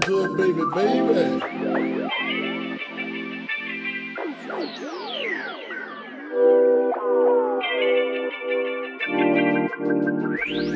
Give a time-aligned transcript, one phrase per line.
[0.00, 1.40] good, baby, baby.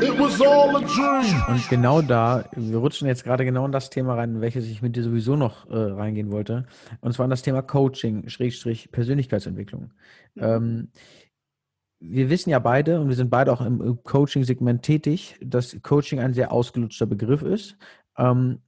[0.00, 1.42] It was all a dream.
[1.48, 4.82] Und genau da, wir rutschen jetzt gerade genau in das Thema rein, in welches ich
[4.82, 6.66] mit dir sowieso noch äh, reingehen wollte.
[7.00, 9.92] Und zwar in das Thema Coaching, Schrägstrich Persönlichkeitsentwicklung.
[10.36, 10.90] Ähm,
[12.00, 16.34] wir wissen ja beide, und wir sind beide auch im Coaching-Segment tätig, dass Coaching ein
[16.34, 17.78] sehr ausgelutschter Begriff ist.
[18.18, 18.60] Ähm,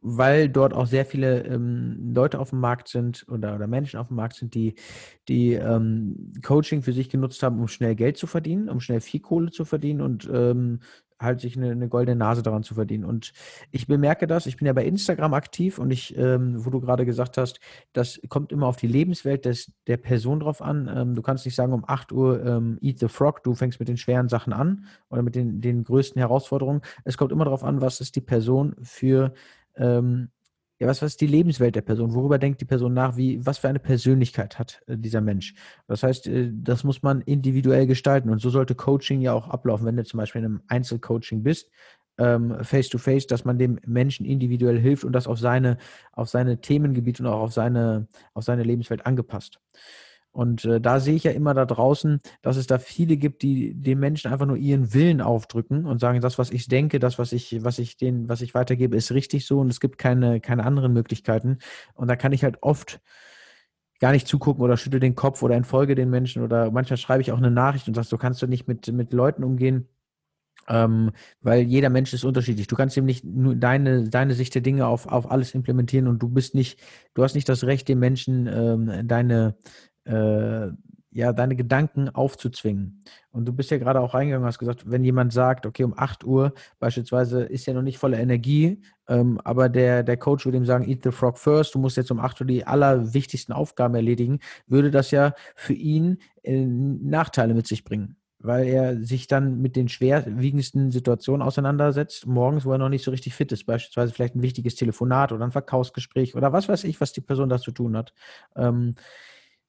[0.00, 4.08] weil dort auch sehr viele ähm, Leute auf dem Markt sind oder, oder Menschen auf
[4.08, 4.74] dem Markt sind, die,
[5.28, 9.20] die ähm, Coaching für sich genutzt haben, um schnell Geld zu verdienen, um schnell viel
[9.20, 10.80] Kohle zu verdienen und ähm,
[11.20, 13.04] halt sich eine, eine, goldene Nase daran zu verdienen.
[13.04, 13.32] Und
[13.70, 17.04] ich bemerke das, ich bin ja bei Instagram aktiv und ich, ähm, wo du gerade
[17.04, 17.60] gesagt hast,
[17.92, 20.90] das kommt immer auf die Lebenswelt des, der Person drauf an.
[20.94, 23.88] Ähm, du kannst nicht sagen, um 8 Uhr ähm, eat the frog, du fängst mit
[23.88, 26.82] den schweren Sachen an oder mit den, den größten Herausforderungen.
[27.04, 29.34] Es kommt immer darauf an, was ist die Person für
[29.78, 30.30] ähm,
[30.80, 32.14] ja, was, was ist die Lebenswelt der Person?
[32.14, 33.16] Worüber denkt die Person nach?
[33.16, 35.54] Wie, was für eine Persönlichkeit hat äh, dieser Mensch?
[35.88, 38.30] Das heißt, äh, das muss man individuell gestalten.
[38.30, 41.70] Und so sollte Coaching ja auch ablaufen, wenn du zum Beispiel in einem Einzelcoaching bist,
[42.62, 45.78] face to face, dass man dem Menschen individuell hilft und das auf seine,
[46.10, 49.60] auf seine Themengebiete und auch auf seine, auf seine Lebenswelt angepasst.
[50.30, 53.74] Und äh, da sehe ich ja immer da draußen, dass es da viele gibt, die
[53.74, 57.32] den Menschen einfach nur ihren Willen aufdrücken und sagen, das, was ich denke, das, was
[57.32, 60.64] ich, was ich den, was ich weitergebe, ist richtig so und es gibt keine, keine
[60.64, 61.58] anderen Möglichkeiten.
[61.94, 63.00] Und da kann ich halt oft
[64.00, 67.32] gar nicht zugucken oder schüttel den Kopf oder entfolge den Menschen oder manchmal schreibe ich
[67.32, 69.88] auch eine Nachricht und sage, so kannst du nicht mit, mit Leuten umgehen,
[70.68, 71.10] ähm,
[71.40, 72.66] weil jeder Mensch ist unterschiedlich.
[72.66, 76.22] Du kannst eben nicht nur deine, deine Sicht der Dinge auf, auf alles implementieren und
[76.22, 76.80] du bist nicht,
[77.14, 79.56] du hast nicht das Recht, den Menschen ähm, deine,
[80.08, 80.72] äh,
[81.10, 83.02] ja, deine Gedanken aufzuzwingen.
[83.30, 86.24] Und du bist ja gerade auch reingegangen, hast gesagt, wenn jemand sagt, okay, um 8
[86.24, 90.66] Uhr beispielsweise ist ja noch nicht voller Energie, ähm, aber der, der Coach würde ihm
[90.66, 94.40] sagen, eat the frog first, du musst jetzt um 8 Uhr die allerwichtigsten Aufgaben erledigen,
[94.66, 99.74] würde das ja für ihn äh, Nachteile mit sich bringen weil er sich dann mit
[99.74, 104.36] den schwerwiegendsten Situationen auseinandersetzt, morgens, wo er noch nicht so richtig fit ist, beispielsweise vielleicht
[104.36, 107.72] ein wichtiges Telefonat oder ein Verkaufsgespräch oder was weiß ich, was die Person da zu
[107.72, 108.12] tun hat.
[108.54, 108.94] Ähm,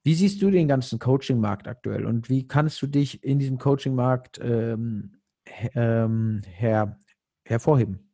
[0.04, 4.40] wie siehst du den ganzen Coaching-Markt aktuell und wie kannst du dich in diesem Coaching-Markt
[4.42, 5.22] ähm,
[5.76, 6.98] ähm, her,
[7.46, 8.10] hervorheben?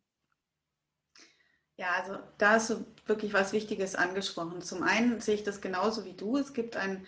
[1.78, 4.62] Ja, also da hast du wirklich was Wichtiges angesprochen.
[4.62, 6.38] Zum einen sehe ich das genauso wie du.
[6.38, 7.06] Es gibt einen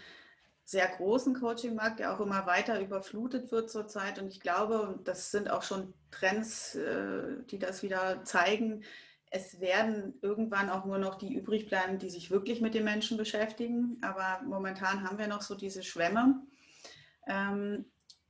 [0.66, 4.20] sehr großen Coaching-Markt, der auch immer weiter überflutet wird zurzeit.
[4.20, 8.84] Und ich glaube, das sind auch schon Trends, äh, die das wieder zeigen,
[9.30, 13.18] es werden irgendwann auch nur noch die übrig bleiben, die sich wirklich mit den Menschen
[13.18, 13.98] beschäftigen.
[14.02, 16.42] Aber momentan haben wir noch so diese Schwämme.
[17.28, 17.86] Ähm,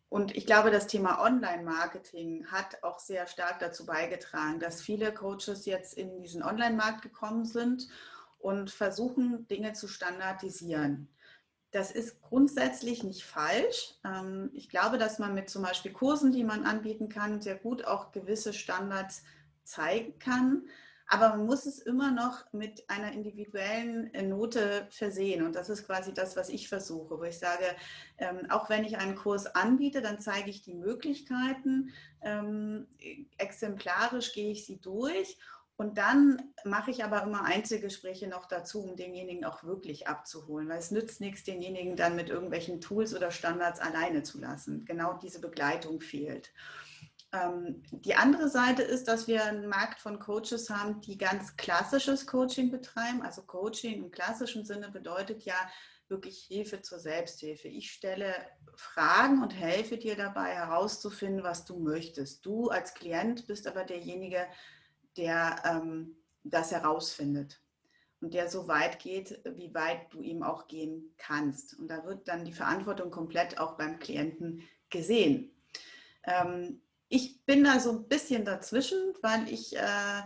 [0.09, 5.65] und ich glaube, das Thema Online-Marketing hat auch sehr stark dazu beigetragen, dass viele Coaches
[5.65, 7.87] jetzt in diesen Online-Markt gekommen sind
[8.39, 11.09] und versuchen, Dinge zu standardisieren.
[11.71, 13.95] Das ist grundsätzlich nicht falsch.
[14.05, 17.85] Ähm, ich glaube, dass man mit zum Beispiel Kursen, die man anbieten kann, sehr gut
[17.85, 19.23] auch gewisse Standards
[19.63, 20.63] zeigen kann.
[21.09, 25.45] Aber man muss es immer noch mit einer individuellen äh, Note versehen.
[25.45, 27.65] Und das ist quasi das, was ich versuche, wo ich sage,
[28.17, 32.87] ähm, auch wenn ich einen Kurs anbiete, dann zeige ich die Möglichkeiten, ähm,
[33.37, 35.37] exemplarisch gehe ich sie durch.
[35.77, 40.79] Und dann mache ich aber immer Einzelgespräche noch dazu, um denjenigen auch wirklich abzuholen, weil
[40.79, 44.85] es nützt nichts, denjenigen dann mit irgendwelchen Tools oder Standards alleine zu lassen.
[44.85, 46.51] Genau diese Begleitung fehlt.
[47.33, 52.25] Ähm, die andere Seite ist, dass wir einen Markt von Coaches haben, die ganz klassisches
[52.25, 53.21] Coaching betreiben.
[53.21, 55.55] Also Coaching im klassischen Sinne bedeutet ja
[56.09, 57.67] wirklich Hilfe zur Selbsthilfe.
[57.67, 58.33] Ich stelle
[58.75, 62.45] Fragen und helfe dir dabei herauszufinden, was du möchtest.
[62.45, 64.47] Du als Klient bist aber derjenige,
[65.17, 67.61] der ähm, das herausfindet
[68.21, 71.77] und der so weit geht, wie weit du ihm auch gehen kannst.
[71.77, 75.51] Und da wird dann die Verantwortung komplett auch beim Klienten gesehen.
[76.23, 80.21] Ähm, ich bin da so ein bisschen dazwischen, weil ich äh,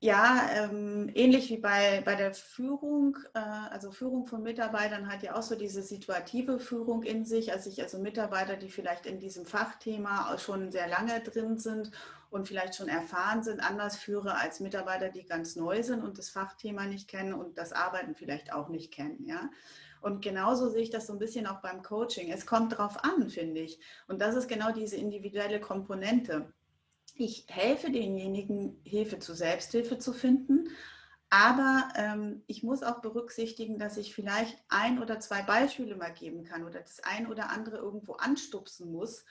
[0.00, 5.34] ja ähm, ähnlich wie bei, bei der Führung, äh, also Führung von Mitarbeitern hat ja
[5.34, 9.46] auch so diese situative Führung in sich, also ich also Mitarbeiter, die vielleicht in diesem
[9.46, 11.90] Fachthema schon sehr lange drin sind
[12.30, 16.30] und vielleicht schon erfahren sind, anders führe als Mitarbeiter, die ganz neu sind und das
[16.30, 19.24] Fachthema nicht kennen und das Arbeiten vielleicht auch nicht kennen.
[19.26, 19.50] Ja?
[20.04, 22.30] Und genauso sehe ich das so ein bisschen auch beim Coaching.
[22.30, 23.80] Es kommt drauf an, finde ich.
[24.06, 26.52] Und das ist genau diese individuelle Komponente.
[27.14, 30.68] Ich helfe denjenigen, Hilfe zur Selbsthilfe zu finden,
[31.30, 36.44] aber ähm, ich muss auch berücksichtigen, dass ich vielleicht ein oder zwei Beispiele mal geben
[36.44, 39.24] kann oder das ein oder andere irgendwo anstupsen muss,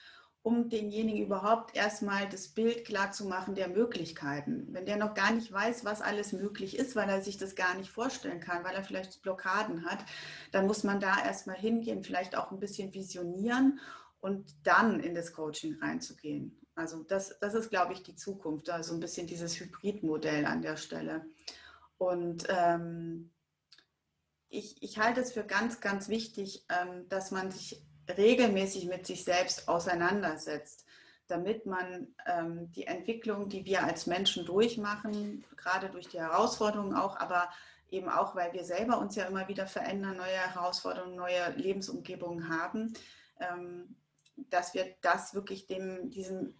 [0.44, 4.68] um denjenigen überhaupt erstmal das Bild klar zu machen der Möglichkeiten.
[4.72, 7.76] Wenn der noch gar nicht weiß, was alles möglich ist, weil er sich das gar
[7.76, 10.04] nicht vorstellen kann, weil er vielleicht Blockaden hat,
[10.52, 13.80] dann muss man da erstmal hingehen, vielleicht auch ein bisschen visionieren
[14.20, 16.60] und dann in das Coaching reinzugehen.
[16.76, 20.76] Also das, das ist, glaube ich, die Zukunft, also ein bisschen dieses Hybridmodell an der
[20.76, 21.26] Stelle.
[21.98, 23.32] Und ähm,
[24.50, 29.24] ich, ich halte es für ganz, ganz wichtig, ähm, dass man sich regelmäßig mit sich
[29.24, 30.86] selbst auseinandersetzt,
[31.28, 37.18] damit man ähm, die Entwicklung, die wir als Menschen durchmachen, gerade durch die Herausforderungen auch,
[37.18, 37.50] aber
[37.90, 42.94] eben auch, weil wir selber uns ja immer wieder verändern, neue Herausforderungen, neue Lebensumgebungen haben,
[43.40, 43.96] ähm,
[44.50, 46.56] dass wir das wirklich dem, diesem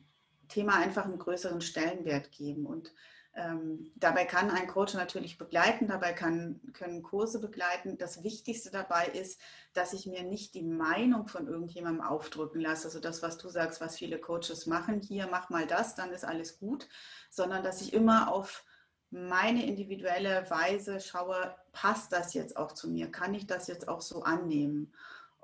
[0.48, 2.66] Thema einfach einen größeren Stellenwert geben.
[2.66, 2.94] Und
[3.36, 7.98] ähm, dabei kann ein Coach natürlich begleiten, dabei kann, können Kurse begleiten.
[7.98, 9.42] Das Wichtigste dabei ist,
[9.74, 12.86] dass ich mir nicht die Meinung von irgendjemandem aufdrücken lasse.
[12.86, 16.26] Also das, was du sagst, was viele Coaches machen, hier mach mal das, dann ist
[16.26, 16.88] alles gut,
[17.32, 18.64] sondern dass ich immer auf
[19.10, 23.12] meine individuelle Weise schaue, passt das jetzt auch zu mir?
[23.12, 24.94] Kann ich das jetzt auch so annehmen?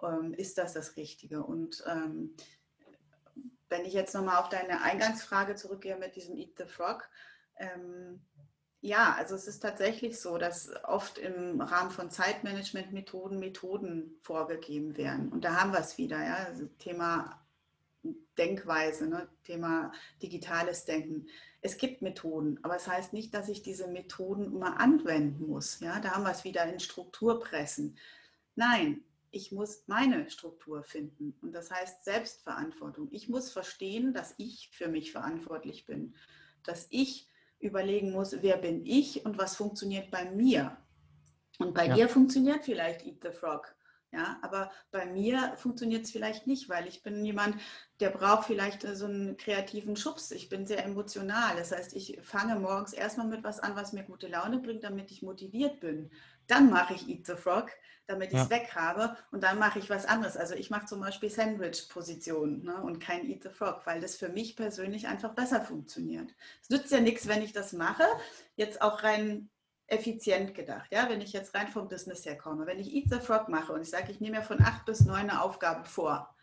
[0.04, 1.44] Ähm, ist das das Richtige?
[1.44, 2.36] Und ähm,
[3.70, 7.08] wenn ich jetzt nochmal auf deine Eingangsfrage zurückgehe mit diesem Eat the Frog,
[7.60, 8.22] ähm,
[8.82, 15.30] ja, also es ist tatsächlich so, dass oft im Rahmen von Zeitmanagement-Methoden Methoden vorgegeben werden.
[15.30, 17.46] Und da haben wir es wieder, ja, also Thema
[18.38, 19.28] Denkweise, ne?
[19.44, 19.92] Thema
[20.22, 21.28] digitales Denken.
[21.62, 25.82] Es gibt Methoden, aber es das heißt nicht, dass ich diese Methoden immer anwenden muss.
[25.82, 26.00] Ja?
[26.00, 27.98] Da haben wir es wieder in Struktur pressen.
[28.56, 31.36] Nein, ich muss meine Struktur finden.
[31.42, 33.10] Und das heißt Selbstverantwortung.
[33.12, 36.16] Ich muss verstehen, dass ich für mich verantwortlich bin.
[36.64, 37.28] Dass ich
[37.60, 40.78] überlegen muss, wer bin ich und was funktioniert bei mir.
[41.60, 41.96] Und bei ja.
[41.96, 43.76] dir funktioniert vielleicht Eat the Frog.
[44.12, 47.58] Ja, aber bei mir funktioniert es vielleicht nicht, weil ich bin jemand,
[48.00, 50.32] der braucht vielleicht so einen kreativen Schubs.
[50.32, 51.56] Ich bin sehr emotional.
[51.56, 55.12] Das heißt, ich fange morgens erstmal mit was an, was mir gute Laune bringt, damit
[55.12, 56.10] ich motiviert bin.
[56.50, 57.69] Dann mache ich Eat the Frog,
[58.07, 58.50] damit ich es ja.
[58.50, 59.16] weg habe.
[59.31, 60.36] Und dann mache ich was anderes.
[60.36, 64.30] Also ich mache zum Beispiel Sandwich-Positionen ne, und kein Eat the Frog, weil das für
[64.30, 66.34] mich persönlich einfach besser funktioniert.
[66.62, 68.04] Es nützt ja nichts, wenn ich das mache.
[68.56, 69.50] Jetzt auch rein
[69.86, 70.92] effizient gedacht.
[70.92, 73.74] Ja, wenn ich jetzt rein vom Business her komme, wenn ich Eat the Frog mache
[73.74, 76.36] und ich sage, ich nehme mir von acht bis neun eine Aufgabe vor,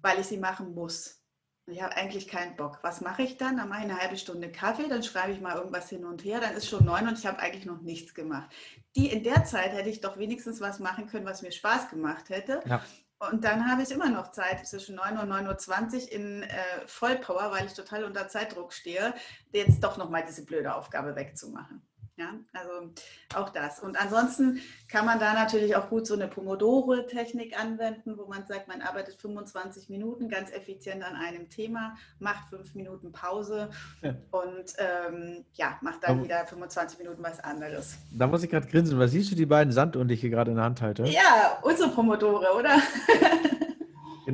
[0.00, 1.23] weil ich sie machen muss.
[1.66, 2.78] Ich habe eigentlich keinen Bock.
[2.82, 3.56] Was mache ich dann?
[3.56, 6.40] Dann mache ich eine halbe Stunde Kaffee, dann schreibe ich mal irgendwas hin und her,
[6.40, 8.50] dann ist schon neun und ich habe eigentlich noch nichts gemacht.
[8.96, 12.28] Die in der Zeit hätte ich doch wenigstens was machen können, was mir Spaß gemacht
[12.28, 12.62] hätte.
[12.66, 12.82] Ja.
[13.30, 16.52] Und dann habe ich immer noch Zeit zwischen 9 und 9.20 Uhr in äh,
[16.86, 19.14] Vollpower, weil ich total unter Zeitdruck stehe,
[19.52, 21.80] jetzt doch nochmal diese blöde Aufgabe wegzumachen.
[22.16, 22.92] Ja, also
[23.34, 23.80] auch das.
[23.80, 28.68] Und ansonsten kann man da natürlich auch gut so eine Pomodoro-Technik anwenden, wo man sagt,
[28.68, 33.68] man arbeitet 25 Minuten ganz effizient an einem Thema, macht fünf Minuten Pause
[34.02, 34.14] ja.
[34.30, 37.96] und ähm, ja, macht dann Aber wieder 25 Minuten was anderes.
[38.12, 38.96] Da muss ich gerade grinsen.
[39.00, 41.04] Was siehst du die beiden Sanduhren, die ich hier gerade in der Hand halte?
[41.06, 42.78] Ja, unsere Pomodore, oder?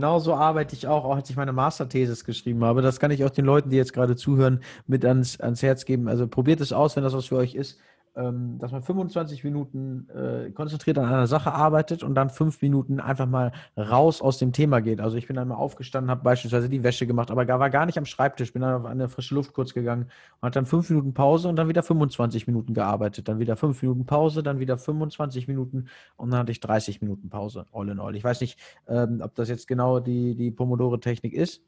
[0.00, 2.80] Genau so arbeite ich auch, auch als ich meine Masterthesis geschrieben habe.
[2.80, 6.08] Das kann ich auch den Leuten, die jetzt gerade zuhören, mit ans, ans Herz geben.
[6.08, 7.78] Also probiert es aus, wenn das was für euch ist.
[8.20, 13.00] Ähm, dass man 25 Minuten äh, konzentriert an einer Sache arbeitet und dann fünf Minuten
[13.00, 15.00] einfach mal raus aus dem Thema geht.
[15.00, 17.96] Also ich bin dann mal aufgestanden, habe beispielsweise die Wäsche gemacht, aber war gar nicht
[17.96, 20.10] am Schreibtisch, bin dann auf eine frische Luft kurz gegangen
[20.40, 23.28] und hat dann fünf Minuten Pause und dann wieder 25 Minuten gearbeitet.
[23.28, 25.86] Dann wieder fünf Minuten Pause, dann wieder 25 Minuten
[26.16, 28.14] und dann hatte ich 30 Minuten Pause, all in all.
[28.16, 31.62] Ich weiß nicht, ähm, ob das jetzt genau die, die Pomodore-Technik ist.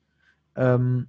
[0.56, 1.06] Ähm,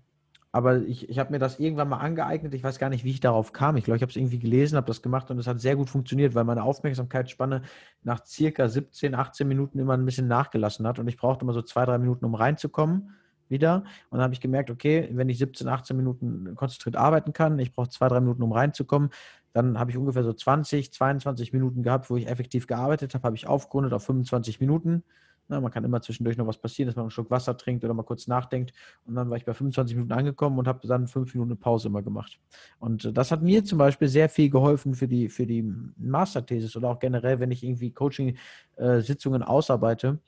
[0.55, 2.53] aber ich, ich habe mir das irgendwann mal angeeignet.
[2.53, 3.75] Ich weiß gar nicht, wie ich darauf kam.
[3.75, 5.89] Ich glaube, ich habe es irgendwie gelesen, habe das gemacht und es hat sehr gut
[5.89, 7.63] funktioniert, weil meine Aufmerksamkeitsspanne
[8.03, 11.63] nach circa 17, 18 Minuten immer ein bisschen nachgelassen hat und ich brauchte immer so
[11.63, 13.15] zwei, drei Minuten, um reinzukommen
[13.49, 13.77] wieder.
[14.11, 17.73] Und dann habe ich gemerkt, okay, wenn ich 17, 18 Minuten konzentriert arbeiten kann, ich
[17.73, 19.09] brauche zwei, drei Minuten, um reinzukommen,
[19.53, 23.35] dann habe ich ungefähr so 20, 22 Minuten gehabt, wo ich effektiv gearbeitet habe, habe
[23.35, 25.03] ich aufgerundet auf 25 Minuten
[25.47, 27.93] na, man kann immer zwischendurch noch was passieren, dass man einen Schluck Wasser trinkt oder
[27.93, 28.73] mal kurz nachdenkt.
[29.05, 32.01] Und dann war ich bei 25 Minuten angekommen und habe dann fünf Minuten Pause immer
[32.01, 32.39] gemacht.
[32.79, 35.63] Und äh, das hat mir zum Beispiel sehr viel geholfen für die, für die
[35.97, 40.19] Masterthesis oder auch generell, wenn ich irgendwie Coaching-Sitzungen äh, ausarbeite.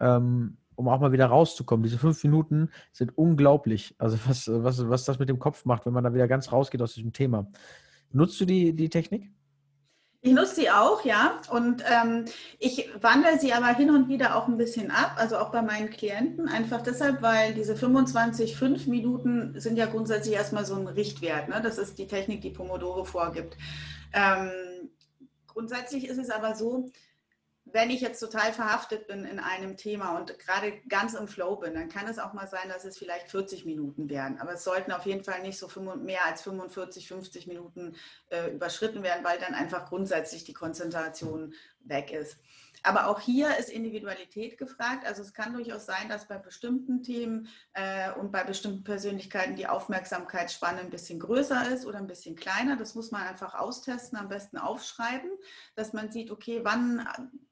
[0.00, 1.82] Ähm, um auch mal wieder rauszukommen.
[1.82, 3.96] Diese fünf Minuten sind unglaublich.
[3.98, 6.80] Also was, was, was das mit dem Kopf macht, wenn man da wieder ganz rausgeht
[6.80, 7.50] aus diesem Thema.
[8.12, 9.28] Nutzt du die, die Technik?
[10.20, 11.40] Ich nutze sie auch, ja.
[11.50, 12.24] Und ähm,
[12.58, 15.90] ich wandle sie aber hin und wieder auch ein bisschen ab, also auch bei meinen
[15.90, 16.48] Klienten.
[16.48, 21.48] Einfach deshalb, weil diese 25, 5 Minuten sind ja grundsätzlich erstmal so ein Richtwert.
[21.48, 21.60] Ne?
[21.62, 23.56] Das ist die Technik, die Pomodoro vorgibt.
[24.12, 24.50] Ähm,
[25.46, 26.90] grundsätzlich ist es aber so,
[27.72, 31.74] wenn ich jetzt total verhaftet bin in einem Thema und gerade ganz im Flow bin,
[31.74, 34.38] dann kann es auch mal sein, dass es vielleicht 40 Minuten werden.
[34.40, 37.96] Aber es sollten auf jeden Fall nicht so mehr als 45, 50 Minuten
[38.30, 42.38] äh, überschritten werden, weil dann einfach grundsätzlich die Konzentration weg ist.
[42.82, 45.04] Aber auch hier ist Individualität gefragt.
[45.06, 49.66] Also es kann durchaus sein, dass bei bestimmten Themen äh, und bei bestimmten Persönlichkeiten die
[49.66, 52.76] Aufmerksamkeitsspanne ein bisschen größer ist oder ein bisschen kleiner.
[52.76, 55.30] Das muss man einfach austesten, am besten aufschreiben,
[55.74, 57.06] dass man sieht, okay, wann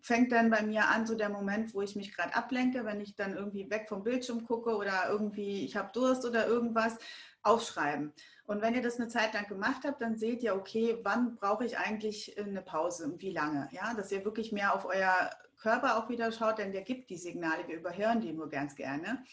[0.07, 3.17] fängt denn bei mir an so der Moment, wo ich mich gerade ablenke, wenn ich
[3.17, 6.97] dann irgendwie weg vom Bildschirm gucke oder irgendwie ich habe Durst oder irgendwas,
[7.43, 8.13] aufschreiben.
[8.45, 11.65] Und wenn ihr das eine Zeit lang gemacht habt, dann seht ihr, okay, wann brauche
[11.65, 13.69] ich eigentlich eine Pause und wie lange?
[13.73, 17.17] Ja, dass ihr wirklich mehr auf euer Körper auch wieder schaut, denn der gibt die
[17.17, 19.25] Signale, wir überhören die nur ganz gerne.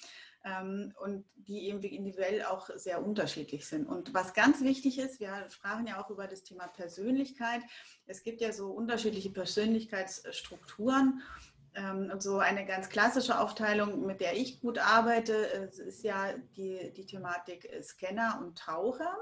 [0.46, 3.88] Ähm, und die eben individuell auch sehr unterschiedlich sind.
[3.88, 7.62] Und was ganz wichtig ist, wir sprachen ja auch über das Thema Persönlichkeit.
[8.06, 11.22] Es gibt ja so unterschiedliche Persönlichkeitsstrukturen.
[11.76, 16.92] Ähm, und so eine ganz klassische Aufteilung, mit der ich gut arbeite, ist ja die,
[16.94, 19.16] die Thematik Scanner und Taucher.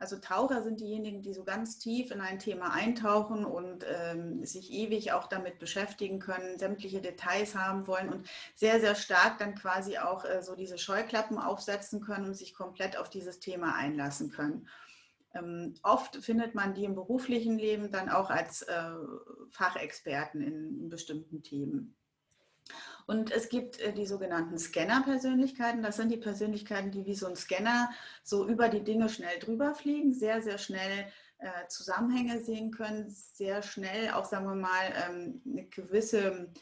[0.00, 4.72] Also Taucher sind diejenigen, die so ganz tief in ein Thema eintauchen und ähm, sich
[4.72, 9.98] ewig auch damit beschäftigen können, sämtliche Details haben wollen und sehr, sehr stark dann quasi
[9.98, 14.68] auch äh, so diese Scheuklappen aufsetzen können und sich komplett auf dieses Thema einlassen können.
[15.34, 18.90] Ähm, oft findet man die im beruflichen Leben dann auch als äh,
[19.50, 21.97] Fachexperten in, in, bestimmten Themen.
[23.08, 25.82] Und es gibt äh, die sogenannten Scanner-Persönlichkeiten.
[25.82, 27.90] Das sind die Persönlichkeiten, die wie so ein Scanner
[28.22, 33.62] so über die Dinge schnell drüber fliegen, sehr, sehr schnell äh, Zusammenhänge sehen können, sehr
[33.62, 36.52] schnell auch, sagen wir mal, ähm, eine gewisse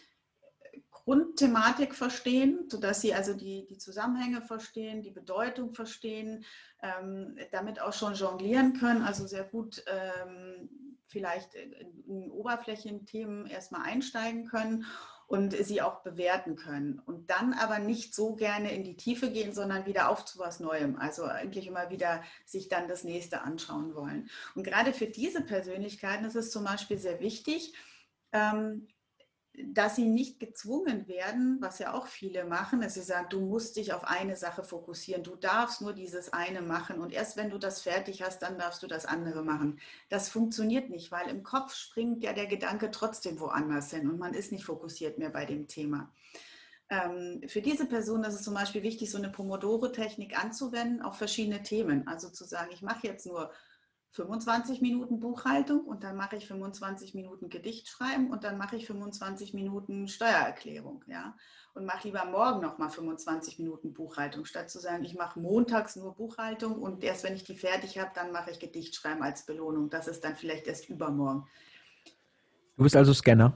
[0.92, 6.44] Grundthematik verstehen, sodass sie also die, die Zusammenhänge verstehen, die Bedeutung verstehen,
[6.80, 10.68] ähm, damit auch schon jonglieren können, also sehr gut ähm,
[11.08, 14.86] vielleicht in Oberflächenthemen erstmal einsteigen können
[15.26, 17.00] und sie auch bewerten können.
[17.00, 20.60] Und dann aber nicht so gerne in die Tiefe gehen, sondern wieder auf zu was
[20.60, 20.96] Neuem.
[20.96, 24.28] Also eigentlich immer wieder sich dann das nächste anschauen wollen.
[24.54, 27.74] Und gerade für diese Persönlichkeiten ist es zum Beispiel sehr wichtig,
[28.32, 28.86] ähm,
[29.64, 33.76] dass sie nicht gezwungen werden, was ja auch viele machen, dass sie sagen, du musst
[33.76, 37.58] dich auf eine Sache fokussieren, du darfst nur dieses eine machen und erst wenn du
[37.58, 39.80] das fertig hast, dann darfst du das andere machen.
[40.08, 44.34] Das funktioniert nicht, weil im Kopf springt ja der Gedanke trotzdem woanders hin und man
[44.34, 46.12] ist nicht fokussiert mehr bei dem Thema.
[46.88, 51.62] Ähm, für diese Person ist es zum Beispiel wichtig, so eine Pomodoro-Technik anzuwenden auf verschiedene
[51.62, 52.06] Themen.
[52.06, 53.50] Also zu sagen, ich mache jetzt nur
[54.16, 58.86] 25 Minuten Buchhaltung und dann mache ich 25 Minuten Gedicht schreiben und dann mache ich
[58.86, 61.36] 25 Minuten Steuererklärung, ja.
[61.74, 66.14] Und mache lieber morgen nochmal 25 Minuten Buchhaltung, statt zu sagen, ich mache montags nur
[66.14, 69.90] Buchhaltung und erst wenn ich die fertig habe, dann mache ich Gedicht schreiben als Belohnung.
[69.90, 71.46] Das ist dann vielleicht erst übermorgen.
[72.78, 73.52] Du bist also Scanner.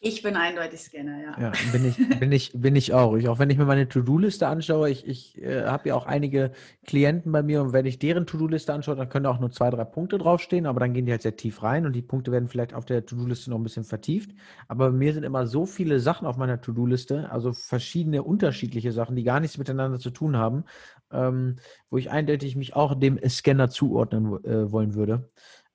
[0.00, 1.40] Ich bin eindeutig Scanner, ja.
[1.40, 3.16] Ja, bin ich, bin ich, bin ich auch.
[3.16, 6.52] Ich, auch wenn ich mir meine To-Do-Liste anschaue, ich, ich äh, habe ja auch einige
[6.86, 9.82] Klienten bei mir und wenn ich deren To-Do-Liste anschaue, dann können auch nur zwei, drei
[9.82, 12.74] Punkte draufstehen, aber dann gehen die halt sehr tief rein und die Punkte werden vielleicht
[12.74, 14.30] auf der To-Do-Liste noch ein bisschen vertieft.
[14.68, 19.16] Aber bei mir sind immer so viele Sachen auf meiner To-Do-Liste, also verschiedene unterschiedliche Sachen,
[19.16, 20.64] die gar nichts miteinander zu tun haben,
[21.10, 21.56] ähm,
[21.90, 25.28] wo ich eindeutig mich auch dem Scanner zuordnen äh, wollen würde.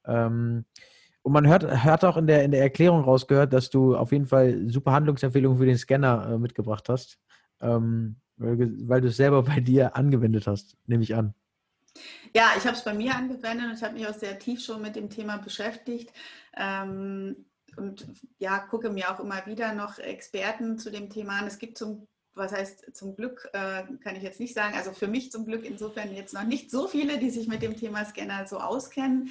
[0.05, 0.63] Ähm,
[1.23, 4.27] und man hört, hört auch in der, in der Erklärung rausgehört, dass du auf jeden
[4.27, 7.17] Fall super Handlungsempfehlungen für den Scanner äh, mitgebracht hast,
[7.61, 11.33] ähm, weil, du es selber bei dir angewendet hast, nehme ich an.
[12.35, 14.81] Ja, ich habe es bei mir angewendet und ich habe mich auch sehr tief schon
[14.81, 16.11] mit dem Thema beschäftigt.
[16.57, 17.45] Ähm,
[17.77, 18.05] und
[18.37, 21.47] ja, gucke mir auch immer wieder noch Experten zu dem Thema an.
[21.47, 25.07] Es gibt zum was heißt zum Glück, äh, kann ich jetzt nicht sagen, also für
[25.07, 28.47] mich zum Glück insofern jetzt noch nicht so viele, die sich mit dem Thema Scanner
[28.47, 29.29] so auskennen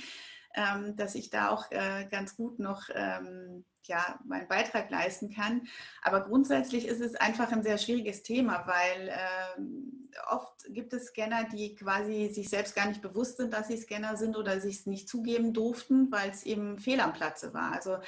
[0.55, 5.67] ähm, dass ich da auch äh, ganz gut noch ähm, ja, meinen Beitrag leisten kann.
[6.03, 11.45] Aber grundsätzlich ist es einfach ein sehr schwieriges Thema, weil äh, oft gibt es Scanner,
[11.45, 14.87] die quasi sich selbst gar nicht bewusst sind, dass sie Scanner sind oder sich es
[14.87, 17.73] nicht zugeben durften, weil es eben fehl am Platze war.
[17.73, 17.99] Also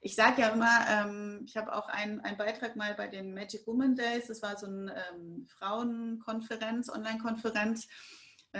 [0.00, 3.94] ich sage ja immer, ähm, ich habe auch einen, Beitrag mal bei den Magic Woman
[3.94, 7.88] Days, das war so eine ähm, Frauenkonferenz, Online-Konferenz,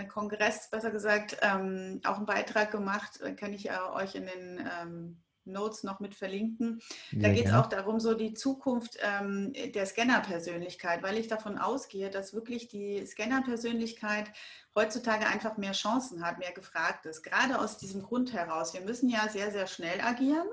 [0.07, 4.69] Kongress, besser gesagt, ähm, auch einen Beitrag gemacht, äh, kann ich ja euch in den
[4.81, 6.81] ähm, Notes noch mit verlinken.
[7.11, 12.09] Da geht es auch darum, so die Zukunft ähm, der Scanner-Persönlichkeit, weil ich davon ausgehe,
[12.09, 14.31] dass wirklich die Scanner-Persönlichkeit
[14.75, 17.23] heutzutage einfach mehr Chancen hat, mehr gefragt ist.
[17.23, 18.73] Gerade aus diesem Grund heraus.
[18.73, 20.47] Wir müssen ja sehr, sehr schnell agieren.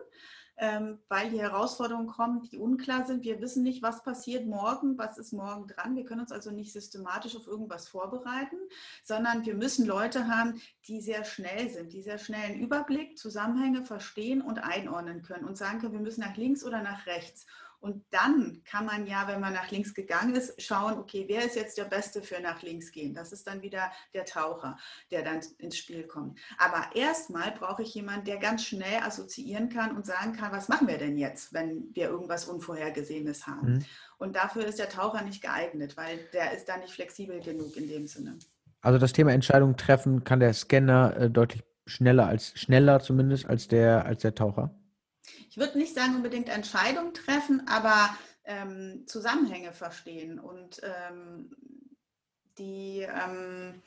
[0.61, 3.25] Ähm, weil die Herausforderungen kommen, die unklar sind.
[3.25, 5.97] Wir wissen nicht, was passiert morgen, was ist morgen dran.
[5.97, 8.59] Wir können uns also nicht systematisch auf irgendwas vorbereiten,
[9.03, 13.83] sondern wir müssen Leute haben, die sehr schnell sind, die sehr schnell einen Überblick, Zusammenhänge
[13.83, 17.47] verstehen und einordnen können und sagen können, wir müssen nach links oder nach rechts.
[17.81, 21.57] Und dann kann man ja, wenn man nach links gegangen ist, schauen, okay, wer ist
[21.57, 23.15] jetzt der Beste für nach links gehen?
[23.15, 24.77] Das ist dann wieder der Taucher,
[25.11, 26.39] der dann ins Spiel kommt.
[26.59, 30.89] Aber erstmal brauche ich jemanden, der ganz schnell assoziieren kann und sagen kann, was machen
[30.89, 33.75] wir denn jetzt, wenn wir irgendwas Unvorhergesehenes haben?
[33.75, 33.85] Mhm.
[34.19, 37.89] Und dafür ist der Taucher nicht geeignet, weil der ist da nicht flexibel genug in
[37.89, 38.39] dem Sinne.
[38.83, 43.67] Also das Thema Entscheidung treffen kann der Scanner äh, deutlich schneller als schneller zumindest als
[43.67, 44.75] der als der Taucher
[45.49, 48.11] ich würde nicht sagen unbedingt Entscheidungen treffen, aber
[48.45, 51.55] ähm, Zusammenhänge verstehen und ähm,
[52.59, 53.83] die, ähm,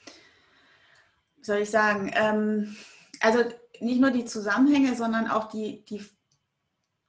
[1.42, 2.76] soll ich sagen, ähm,
[3.20, 3.44] also
[3.80, 6.06] nicht nur die Zusammenhänge, sondern auch die, die,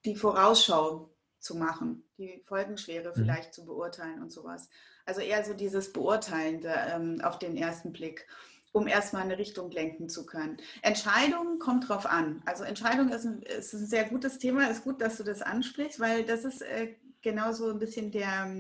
[0.05, 3.15] die Vorausschau zu machen, die Folgenschwere mhm.
[3.15, 4.69] vielleicht zu beurteilen und sowas.
[5.07, 8.27] Also eher so dieses Beurteilende ähm, auf den ersten Blick
[8.75, 10.57] um erstmal eine Richtung lenken zu können.
[10.83, 12.43] Entscheidung kommt drauf an.
[12.45, 14.69] Also Entscheidung ist ein, ist ein sehr gutes Thema.
[14.69, 18.53] Ist gut, dass du das ansprichst, weil das ist äh, genauso ein bisschen der,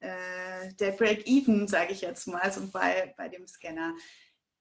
[0.00, 3.94] äh, der Break-Even, sage ich jetzt mal, so bei, bei dem Scanner.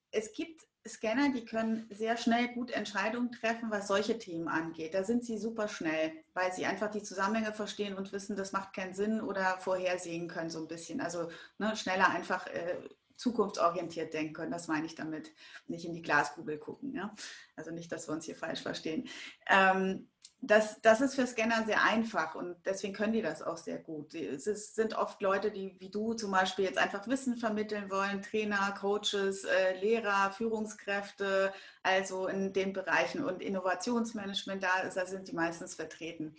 [0.10, 4.94] Es gibt Scanner, die können sehr schnell gut Entscheidungen treffen, was solche Themen angeht.
[4.94, 8.74] Da sind sie super schnell, weil sie einfach die Zusammenhänge verstehen und wissen, das macht
[8.74, 11.02] keinen Sinn oder vorhersehen können so ein bisschen.
[11.02, 12.78] Also ne, schneller einfach äh,
[13.22, 14.52] zukunftsorientiert denken können.
[14.52, 15.32] Das meine ich damit.
[15.68, 16.94] Nicht in die Glaskugel gucken.
[16.96, 17.16] Ja?
[17.56, 19.08] Also nicht, dass wir uns hier falsch verstehen.
[19.48, 20.10] Ähm,
[20.44, 24.16] das, das ist für Scanner sehr einfach und deswegen können die das auch sehr gut.
[24.16, 28.24] Es ist, sind oft Leute, die wie du zum Beispiel jetzt einfach Wissen vermitteln wollen,
[28.24, 35.36] Trainer, Coaches, äh, Lehrer, Führungskräfte, also in den Bereichen und Innovationsmanagement, da, da sind die
[35.36, 36.34] meistens vertreten.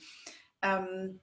[0.62, 1.21] Ähm,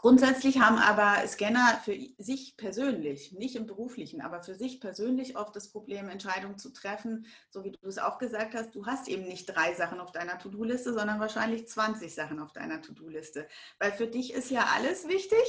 [0.00, 5.56] Grundsätzlich haben aber Scanner für sich persönlich, nicht im beruflichen, aber für sich persönlich oft
[5.56, 9.24] das Problem, Entscheidungen zu treffen, so wie du es auch gesagt hast, du hast eben
[9.24, 13.48] nicht drei Sachen auf deiner To-Do-Liste, sondern wahrscheinlich 20 Sachen auf deiner To-Do-Liste.
[13.78, 15.42] Weil für dich ist ja alles wichtig,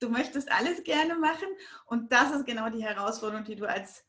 [0.00, 1.48] du möchtest alles gerne machen.
[1.86, 4.04] Und das ist genau die Herausforderung, die du als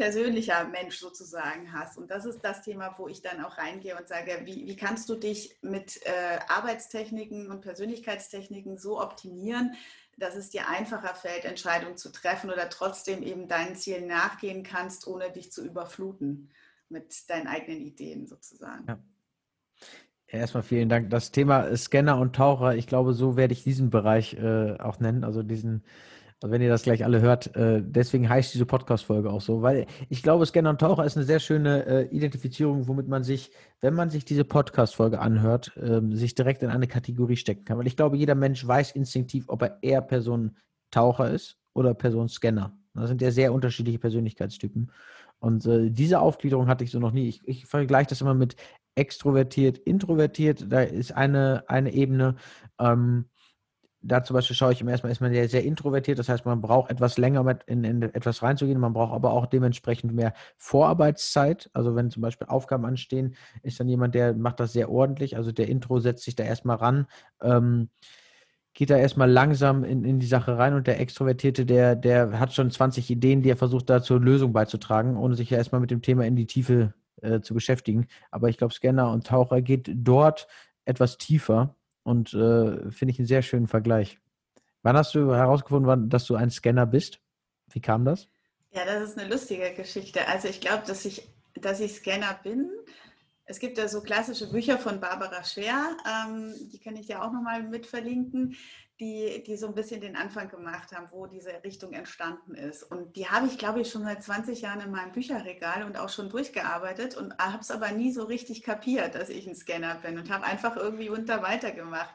[0.00, 1.98] persönlicher Mensch sozusagen hast.
[1.98, 5.10] Und das ist das Thema, wo ich dann auch reingehe und sage, wie, wie kannst
[5.10, 9.74] du dich mit äh, Arbeitstechniken und Persönlichkeitstechniken so optimieren,
[10.16, 15.06] dass es dir einfacher fällt, Entscheidungen zu treffen oder trotzdem eben deinen Zielen nachgehen kannst,
[15.06, 16.48] ohne dich zu überfluten
[16.88, 18.86] mit deinen eigenen Ideen sozusagen.
[18.88, 18.98] Ja.
[20.28, 21.10] Erstmal vielen Dank.
[21.10, 25.24] Das Thema Scanner und Taucher, ich glaube, so werde ich diesen Bereich äh, auch nennen,
[25.24, 25.82] also diesen
[26.42, 30.22] wenn ihr das gleich alle hört, äh, deswegen heißt diese Podcast-Folge auch so, weil ich
[30.22, 33.50] glaube, Scanner und Taucher ist eine sehr schöne äh, Identifizierung, womit man sich,
[33.80, 37.78] wenn man sich diese Podcast-Folge anhört, äh, sich direkt in eine Kategorie stecken kann.
[37.78, 40.56] Weil ich glaube, jeder Mensch weiß instinktiv, ob er eher Person
[40.90, 42.72] Taucher ist oder Person Scanner.
[42.94, 44.90] Das sind ja sehr unterschiedliche Persönlichkeitstypen.
[45.38, 47.28] Und äh, diese Aufgliederung hatte ich so noch nie.
[47.28, 48.56] Ich, ich vergleiche das immer mit
[48.94, 50.66] extrovertiert, introvertiert.
[50.70, 52.36] Da ist eine, eine Ebene.
[52.78, 53.26] Ähm,
[54.02, 56.60] da zum Beispiel schaue ich immer erstmal, ist man sehr, sehr introvertiert, das heißt, man
[56.60, 61.70] braucht etwas länger mit in, in, etwas reinzugehen, man braucht aber auch dementsprechend mehr Vorarbeitszeit.
[61.74, 65.52] Also wenn zum Beispiel Aufgaben anstehen, ist dann jemand, der macht das sehr ordentlich, also
[65.52, 67.06] der Intro setzt sich da erstmal ran,
[67.42, 67.90] ähm,
[68.72, 70.74] geht da erstmal langsam in, in die Sache rein.
[70.74, 74.52] Und der Extrovertierte, der, der hat schon 20 Ideen, die er versucht da zur Lösung
[74.52, 78.06] beizutragen, ohne sich ja erstmal mit dem Thema in die Tiefe äh, zu beschäftigen.
[78.30, 80.46] Aber ich glaube, Scanner und Taucher geht dort
[80.84, 84.18] etwas tiefer und äh, finde ich einen sehr schönen Vergleich.
[84.82, 87.20] Wann hast du herausgefunden, dass du ein Scanner bist?
[87.70, 88.28] Wie kam das?
[88.70, 90.26] Ja, das ist eine lustige Geschichte.
[90.28, 92.70] Also ich glaube, dass ich, dass ich Scanner bin.
[93.44, 97.32] Es gibt ja so klassische Bücher von Barbara Schwer, ähm, die kann ich ja auch
[97.32, 98.56] nochmal mit verlinken
[99.00, 102.82] die, die so ein bisschen den Anfang gemacht haben, wo diese Richtung entstanden ist.
[102.82, 106.10] Und die habe ich, glaube ich, schon seit 20 Jahren in meinem Bücherregal und auch
[106.10, 110.18] schon durchgearbeitet und habe es aber nie so richtig kapiert, dass ich ein Scanner bin
[110.18, 112.14] und habe einfach irgendwie unter weitergemacht.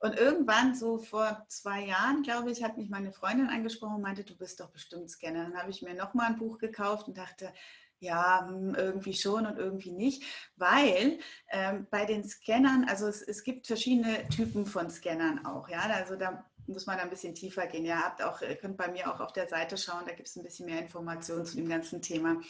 [0.00, 4.22] Und irgendwann, so vor zwei Jahren, glaube ich, hat mich meine Freundin angesprochen und meinte,
[4.22, 5.44] du bist doch bestimmt Scanner.
[5.44, 7.52] Dann habe ich mir nochmal ein Buch gekauft und dachte,
[8.00, 10.22] ja, hm, irgendwie schon und irgendwie nicht,
[10.56, 11.18] weil
[11.50, 16.16] ähm, bei den Scannern, also es, es gibt verschiedene Typen von Scannern auch, ja, also
[16.16, 17.84] da muss man ein bisschen tiefer gehen.
[17.86, 20.42] Ihr habt auch, könnt bei mir auch auf der Seite schauen, da gibt es ein
[20.42, 22.40] bisschen mehr Informationen zu dem ganzen Thema.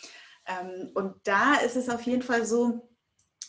[0.46, 2.88] Ähm, und da ist es auf jeden Fall so,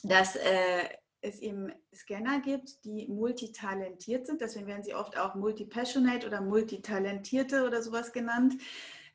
[0.04, 0.90] dass äh,
[1.22, 7.66] es eben Scanner gibt, die multitalentiert sind, deswegen werden sie oft auch multipassionate oder multitalentierte
[7.66, 8.54] oder sowas genannt,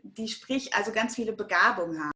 [0.03, 2.13] die sprich also ganz viele Begabungen haben.